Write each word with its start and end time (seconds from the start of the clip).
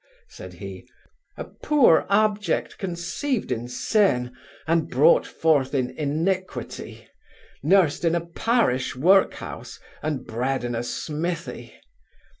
(said 0.29 0.53
he) 0.53 0.89
a 1.37 1.43
poor 1.43 2.07
object 2.09 2.79
conceived 2.79 3.51
in 3.51 3.67
sin, 3.67 4.35
and 4.65 4.89
brought 4.89 5.27
forth 5.27 5.75
in 5.75 5.91
iniquity, 5.91 7.07
nursed 7.61 8.03
in 8.03 8.15
a 8.15 8.25
parish 8.25 8.95
workhouse, 8.95 9.79
and 10.01 10.25
bred 10.25 10.63
in 10.63 10.73
a 10.73 10.81
smithy. 10.81 11.75